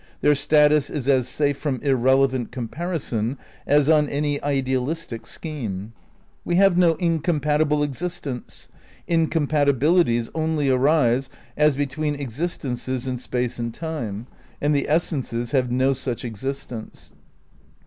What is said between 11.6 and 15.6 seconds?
between existences in space and time, and the essences